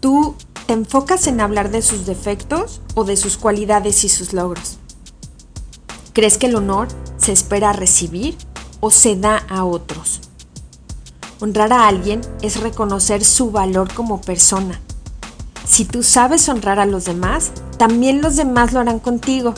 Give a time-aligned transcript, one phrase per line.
[0.00, 0.34] ¿tú
[0.66, 4.78] te enfocas en hablar de sus defectos o de sus cualidades y sus logros?
[6.12, 8.36] ¿Crees que el honor se espera recibir
[8.80, 10.20] o se da a otros?
[11.40, 14.80] Honrar a alguien es reconocer su valor como persona.
[15.66, 19.54] Si tú sabes honrar a los demás, también los demás lo harán contigo.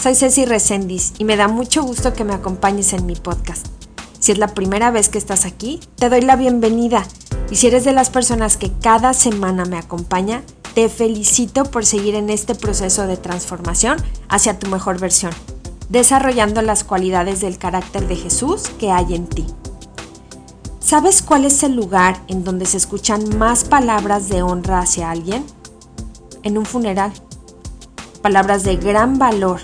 [0.00, 3.66] Soy Ceci Resendiz y me da mucho gusto que me acompañes en mi podcast.
[4.20, 7.06] Si es la primera vez que estás aquí, te doy la bienvenida.
[7.50, 10.42] Y si eres de las personas que cada semana me acompaña,
[10.74, 13.96] te felicito por seguir en este proceso de transformación
[14.28, 15.32] hacia tu mejor versión,
[15.88, 19.46] desarrollando las cualidades del carácter de Jesús que hay en ti.
[20.80, 25.46] ¿Sabes cuál es el lugar en donde se escuchan más palabras de honra hacia alguien?
[26.42, 27.12] En un funeral.
[28.20, 29.60] Palabras de gran valor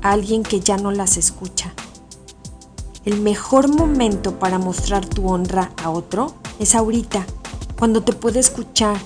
[0.00, 1.74] a alguien que ya no las escucha.
[3.10, 7.26] El mejor momento para mostrar tu honra a otro es ahorita,
[7.76, 8.96] cuando te puede escuchar,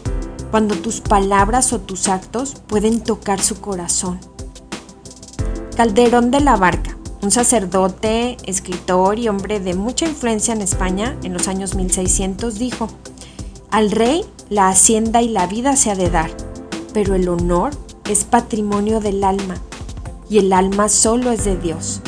[0.50, 4.20] cuando tus palabras o tus actos pueden tocar su corazón.
[5.75, 11.32] Calderón de la Barca, un sacerdote, escritor y hombre de mucha influencia en España en
[11.32, 12.88] los años 1600, dijo,
[13.70, 16.30] al rey la hacienda y la vida se ha de dar,
[16.92, 17.70] pero el honor
[18.10, 19.55] es patrimonio del alma
[20.28, 22.02] y el alma solo es de Dios.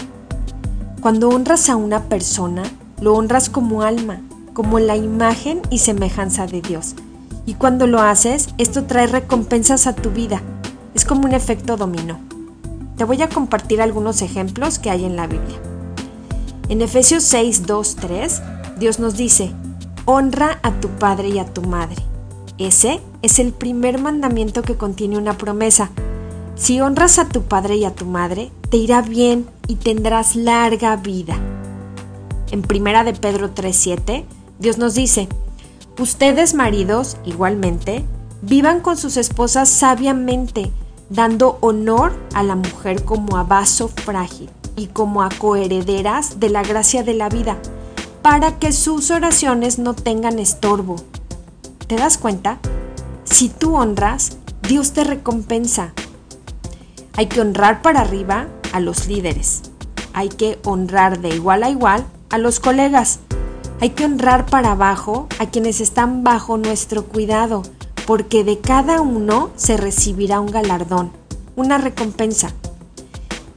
[1.01, 2.63] Cuando honras a una persona,
[3.01, 4.21] lo honras como alma,
[4.55, 6.95] como la imagen y semejanza de Dios.
[7.45, 10.43] Y cuando lo haces, esto trae recompensas a tu vida.
[10.95, 12.19] Es como un efecto dominó.
[12.97, 15.59] Te voy a compartir algunos ejemplos que hay en la Biblia.
[16.69, 18.43] En Efesios 6, 2, 3,
[18.79, 19.53] Dios nos dice,
[20.07, 22.03] honra a tu padre y a tu madre.
[22.59, 25.91] Ese es el primer mandamiento que contiene una promesa.
[26.57, 30.97] Si honras a tu padre y a tu madre, te irá bien y tendrás larga
[30.97, 31.37] vida.
[32.51, 34.25] En Primera de Pedro 3:7,
[34.59, 35.29] Dios nos dice,
[35.99, 38.07] ustedes maridos, igualmente,
[38.41, 40.73] vivan con sus esposas sabiamente,
[41.11, 46.63] dando honor a la mujer como a vaso frágil y como a coherederas de la
[46.63, 47.59] gracia de la vida,
[48.23, 50.97] para que sus oraciones no tengan estorbo.
[51.87, 52.61] ¿Te das cuenta?
[53.25, 55.93] Si tú honras, Dios te recompensa.
[57.17, 59.63] Hay que honrar para arriba a los líderes.
[60.13, 63.21] Hay que honrar de igual a igual a los colegas.
[63.81, 67.63] Hay que honrar para abajo a quienes están bajo nuestro cuidado,
[68.07, 71.11] porque de cada uno se recibirá un galardón,
[71.57, 72.51] una recompensa.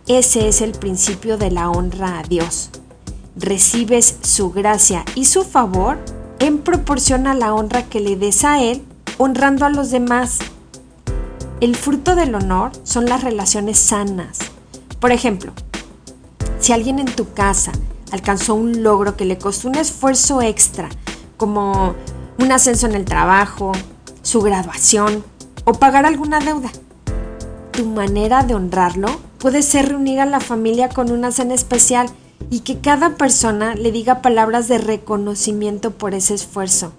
[0.07, 2.69] Ese es el principio de la honra a Dios.
[3.35, 5.97] Recibes su gracia y su favor
[6.39, 8.83] en proporción a la honra que le des a Él,
[9.17, 10.39] honrando a los demás.
[11.61, 14.39] El fruto del honor son las relaciones sanas,
[15.01, 15.51] por ejemplo,
[16.61, 17.73] si alguien en tu casa
[18.13, 20.87] alcanzó un logro que le costó un esfuerzo extra,
[21.35, 21.95] como
[22.37, 23.73] un ascenso en el trabajo,
[24.21, 25.21] su graduación
[25.65, 26.69] o pagar alguna deuda,
[27.71, 32.09] tu manera de honrarlo puede ser reunir a la familia con una cena especial
[32.49, 36.93] y que cada persona le diga palabras de reconocimiento por ese esfuerzo.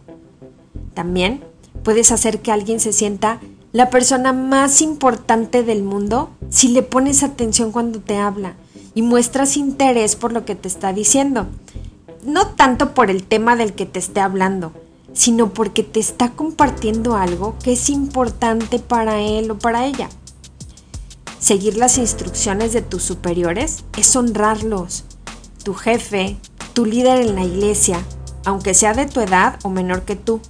[0.92, 1.42] También
[1.82, 3.40] puedes hacer que alguien se sienta
[3.72, 8.54] la persona más importante del mundo si le pones atención cuando te habla
[8.94, 11.46] y muestras interés por lo que te está diciendo.
[12.24, 14.72] No tanto por el tema del que te esté hablando,
[15.12, 20.08] sino porque te está compartiendo algo que es importante para él o para ella.
[21.38, 25.04] Seguir las instrucciones de tus superiores es honrarlos.
[25.64, 26.36] Tu jefe,
[26.74, 28.04] tu líder en la iglesia,
[28.44, 30.40] aunque sea de tu edad o menor que tú.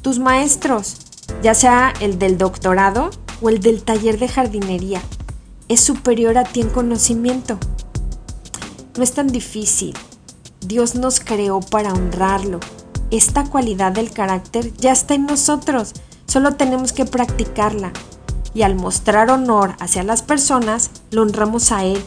[0.00, 1.07] Tus maestros,
[1.42, 5.00] ya sea el del doctorado o el del taller de jardinería,
[5.68, 7.58] es superior a ti en conocimiento.
[8.96, 9.94] No es tan difícil.
[10.60, 12.58] Dios nos creó para honrarlo.
[13.10, 15.92] Esta cualidad del carácter ya está en nosotros,
[16.26, 17.92] solo tenemos que practicarla.
[18.54, 22.02] Y al mostrar honor hacia las personas, lo honramos a Él.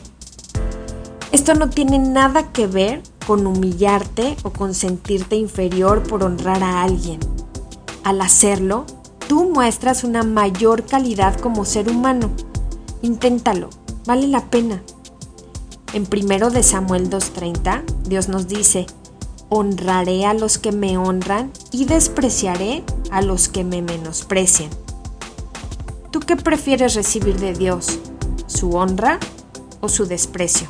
[1.31, 6.83] Esto no tiene nada que ver con humillarte o con sentirte inferior por honrar a
[6.83, 7.19] alguien.
[8.03, 8.85] Al hacerlo,
[9.31, 12.31] tú muestras una mayor calidad como ser humano.
[13.01, 13.69] Inténtalo,
[14.05, 14.83] vale la pena.
[15.93, 18.87] En primero de Samuel 2.30, Dios nos dice,
[19.47, 24.69] honraré a los que me honran y despreciaré a los que me menosprecian.
[26.11, 27.99] ¿Tú qué prefieres recibir de Dios?
[28.47, 29.17] ¿Su honra
[29.79, 30.67] o su desprecio?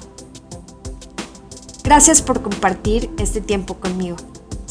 [1.83, 4.17] Gracias por compartir este tiempo conmigo.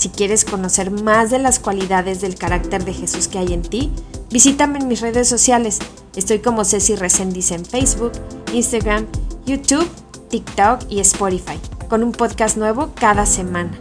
[0.01, 3.93] Si quieres conocer más de las cualidades del carácter de Jesús que hay en ti,
[4.31, 5.79] visítame en mis redes sociales.
[6.17, 8.13] Estoy como Ceci Resendiz en Facebook,
[8.55, 9.05] Instagram,
[9.45, 9.87] YouTube,
[10.31, 11.59] TikTok y Spotify,
[11.91, 13.77] con un podcast nuevo cada semana.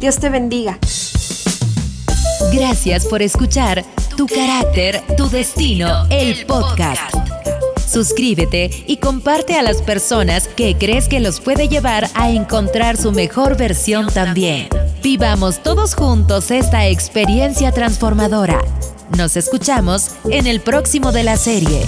[0.00, 0.76] Dios te bendiga.
[2.52, 3.84] Gracias por escuchar
[4.16, 7.14] Tu carácter, tu destino, el podcast.
[7.86, 13.12] Suscríbete y comparte a las personas que crees que los puede llevar a encontrar su
[13.12, 14.68] mejor versión también.
[15.02, 18.60] Vivamos todos juntos esta experiencia transformadora.
[19.16, 21.86] Nos escuchamos en el próximo de la serie.